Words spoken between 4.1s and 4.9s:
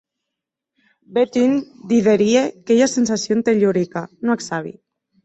non ac sabi.